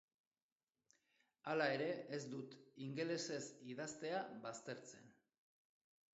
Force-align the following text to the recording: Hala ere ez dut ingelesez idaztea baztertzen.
Hala 1.51 1.67
ere 1.73 1.89
ez 2.19 2.21
dut 2.31 2.57
ingelesez 2.87 3.43
idaztea 3.75 4.25
baztertzen. 4.49 5.15